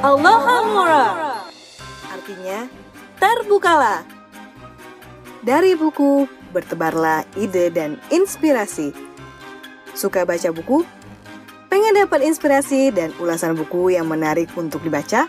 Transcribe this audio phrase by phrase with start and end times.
[0.00, 1.44] Allahamura
[2.08, 2.64] artinya
[3.20, 4.00] terbukalah.
[5.44, 6.24] Dari buku
[6.56, 8.96] bertebarlah ide dan inspirasi.
[9.92, 10.88] Suka baca buku?
[11.68, 15.28] Pengen dapat inspirasi dan ulasan buku yang menarik untuk dibaca?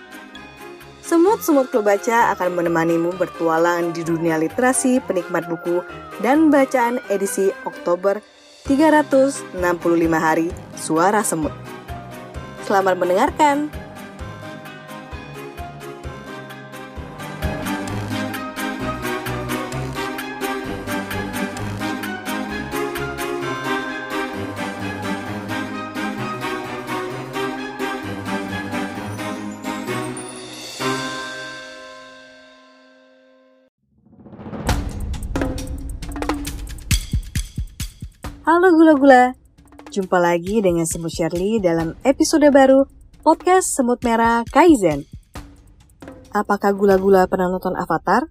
[1.03, 5.83] Semut-semut klub baca akan menemanimu bertualang di dunia literasi penikmat buku
[6.23, 8.23] dan bacaan edisi Oktober
[8.65, 9.57] 365
[10.13, 11.53] hari Suara Semut.
[12.65, 13.80] Selamat mendengarkan.
[38.41, 39.37] Halo gula-gula,
[39.93, 42.89] jumpa lagi dengan Semut Shirley dalam episode baru
[43.21, 45.05] podcast Semut Merah Kaizen.
[46.33, 48.25] Apakah gula-gula pernah nonton Avatar?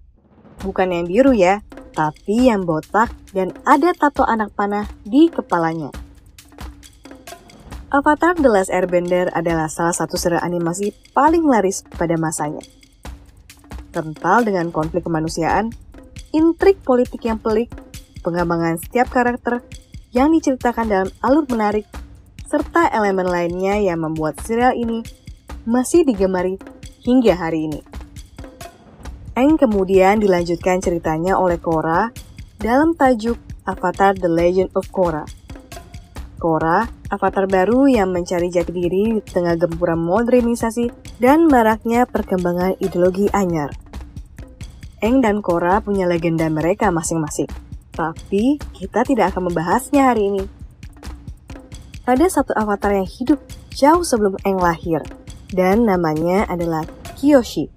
[0.67, 1.63] Bukan yang biru ya,
[1.95, 5.95] tapi yang botak dan ada tato anak panah di kepalanya.
[7.87, 12.67] Avatar The Last Airbender adalah salah satu serial animasi paling laris pada masanya.
[13.95, 15.71] Kental dengan konflik kemanusiaan,
[16.35, 17.71] intrik politik yang pelik,
[18.27, 19.63] pengembangan setiap karakter,
[20.11, 21.87] yang diceritakan dalam alur menarik,
[22.47, 25.03] serta elemen lainnya yang membuat serial ini
[25.63, 26.59] masih digemari
[27.07, 27.79] hingga hari ini.
[29.39, 32.11] Eng kemudian dilanjutkan ceritanya oleh Korra
[32.59, 35.23] dalam tajuk Avatar The Legend of Korra.
[36.35, 40.89] Korra, avatar baru yang mencari jati diri di tengah gempuran modernisasi
[41.21, 43.69] dan maraknya perkembangan ideologi anyar.
[44.99, 47.70] Eng dan Korra punya legenda mereka masing-masing.
[47.91, 50.43] Tapi kita tidak akan membahasnya hari ini.
[52.07, 53.39] Ada satu avatar yang hidup
[53.71, 55.05] jauh sebelum Eng lahir,
[55.53, 56.83] dan namanya adalah
[57.19, 57.69] Kyoshi.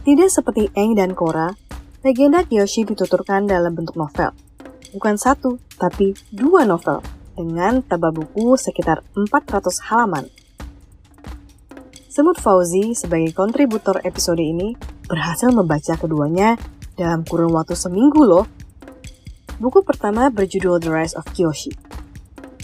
[0.00, 1.52] Tidak seperti Eng dan Korra,
[2.00, 4.32] legenda Kyoshi dituturkan dalam bentuk novel.
[4.96, 7.04] Bukan satu, tapi dua novel,
[7.36, 10.26] dengan tebal buku sekitar 400 halaman.
[12.10, 14.74] Semut Fauzi sebagai kontributor episode ini
[15.06, 16.58] berhasil membaca keduanya
[16.98, 18.44] dalam kurun waktu seminggu loh.
[19.60, 21.76] Buku pertama berjudul The Rise of Kyoshi.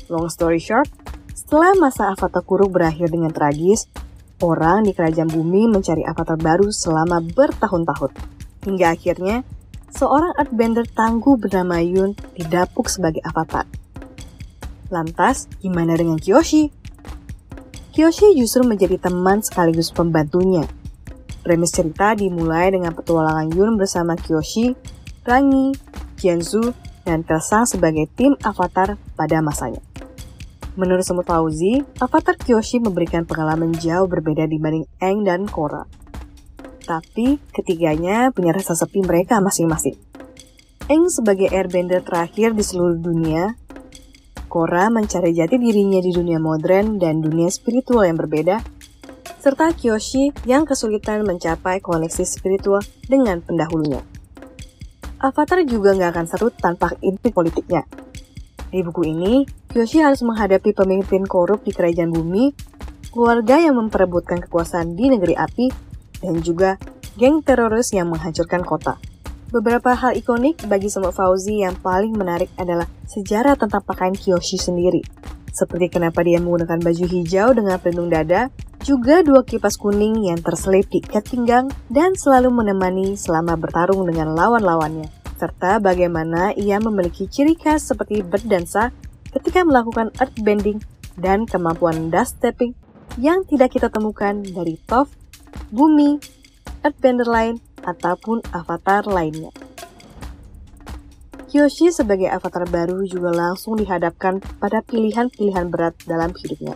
[0.08, 0.88] Long story short,
[1.36, 3.84] setelah masa avatar kuruk berakhir dengan tragis,
[4.40, 8.16] orang di kerajaan bumi mencari avatar baru selama bertahun-tahun.
[8.64, 9.44] Hingga akhirnya,
[9.92, 13.68] seorang earthbender tangguh bernama Yun didapuk sebagai avatar.
[14.88, 16.72] Lantas, gimana dengan Kyoshi?
[17.92, 20.64] Kyoshi justru menjadi teman sekaligus pembantunya.
[21.44, 24.72] Premis cerita dimulai dengan petualangan Yun bersama Kyoshi,
[25.28, 25.76] Rangi,
[26.16, 29.78] Jianzu, dan Kelsang sebagai tim avatar pada masanya.
[30.76, 35.88] Menurut Semut Fauzi, avatar Kyoshi memberikan pengalaman jauh berbeda dibanding Eng dan Korra.
[36.84, 39.96] Tapi ketiganya punya rasa sepi mereka masing-masing.
[40.92, 43.56] Eng sebagai airbender terakhir di seluruh dunia,
[44.46, 48.60] Korra mencari jati dirinya di dunia modern dan dunia spiritual yang berbeda,
[49.40, 54.15] serta Kyoshi yang kesulitan mencapai koneksi spiritual dengan pendahulunya.
[55.26, 57.82] Avatar juga nggak akan seru tanpa intrik politiknya.
[58.70, 62.54] Di buku ini, Kyoshi harus menghadapi pemimpin korup di kerajaan bumi,
[63.10, 65.66] keluarga yang memperebutkan kekuasaan di negeri api,
[66.22, 66.78] dan juga
[67.18, 69.02] geng teroris yang menghancurkan kota.
[69.50, 75.02] Beberapa hal ikonik bagi semua Fauzi yang paling menarik adalah sejarah tentang pakaian Kyoshi sendiri.
[75.50, 78.52] Seperti kenapa dia menggunakan baju hijau dengan pelindung dada,
[78.84, 84.36] juga dua kipas kuning yang terselip di ikat pinggang dan selalu menemani selama bertarung dengan
[84.36, 85.15] lawan-lawannya.
[85.36, 88.92] Serta bagaimana ia memiliki ciri khas seperti berdansa
[89.36, 90.80] ketika melakukan earthbending
[91.20, 92.72] dan kemampuan dust stepping
[93.20, 95.12] yang tidak kita temukan dari Toph,
[95.72, 96.20] Bumi,
[96.84, 99.54] earthbender lain, ataupun avatar lainnya.
[101.46, 106.74] Kyoshi sebagai avatar baru juga langsung dihadapkan pada pilihan-pilihan berat dalam hidupnya.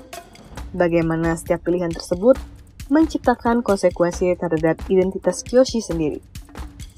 [0.71, 2.39] Bagaimana setiap pilihan tersebut
[2.87, 6.23] menciptakan konsekuensi terhadap identitas Kyoshi sendiri.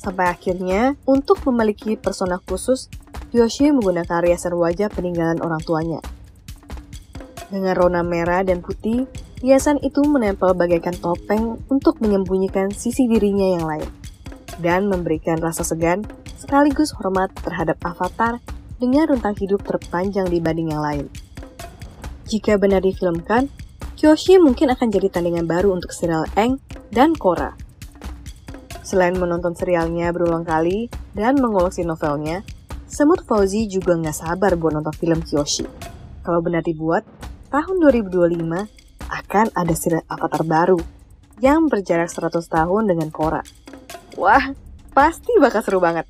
[0.03, 2.91] Sampai akhirnya, untuk memiliki persona khusus,
[3.31, 6.03] Kyoshi menggunakan riasan wajah peninggalan orang tuanya.
[7.55, 9.07] Dengan rona merah dan putih,
[9.39, 13.91] hiasan itu menempel bagaikan topeng untuk menyembunyikan sisi dirinya yang lain
[14.59, 16.03] dan memberikan rasa segan
[16.37, 18.43] sekaligus hormat terhadap avatar
[18.83, 21.07] dengan rentang hidup terpanjang dibanding yang lain.
[22.27, 23.47] Jika benar difilmkan,
[23.95, 26.59] Kyoshi mungkin akan jadi tandingan baru untuk serial Eng
[26.91, 27.62] dan Korra.
[28.83, 32.43] Selain menonton serialnya berulang kali dan mengoleksi novelnya,
[32.93, 35.65] Semut Fauzi juga nggak sabar buat nonton film Kyoshi.
[36.23, 37.03] kalau benar dibuat,
[37.49, 38.69] tahun 2025
[39.09, 40.79] akan ada serial Avatar baru
[41.43, 43.43] yang berjarak 100 tahun dengan Korra.
[44.15, 44.55] Wah,
[44.95, 46.07] pasti bakal seru banget.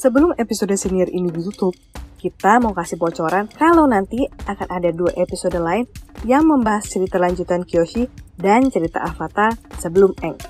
[0.00, 1.76] Sebelum episode senior ini ditutup,
[2.16, 5.84] kita mau kasih bocoran kalau nanti akan ada dua episode lain
[6.24, 8.08] yang membahas cerita lanjutan Kyoshi
[8.40, 10.40] dan cerita Avatar sebelum Eng.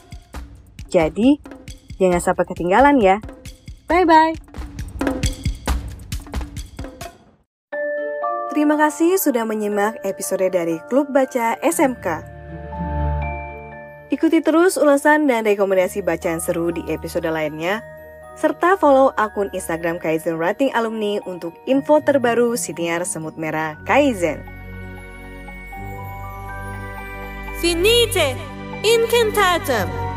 [0.90, 1.38] Jadi,
[2.02, 3.22] jangan sampai ketinggalan ya.
[3.86, 4.34] Bye-bye!
[8.50, 12.06] Terima kasih sudah menyimak episode dari Klub Baca SMK.
[14.10, 17.78] Ikuti terus ulasan dan rekomendasi bacaan seru di episode lainnya,
[18.34, 24.42] serta follow akun Instagram Kaizen Writing Alumni untuk info terbaru siniar semut merah Kaizen.
[27.62, 28.34] Finite,
[28.82, 30.09] incantatum.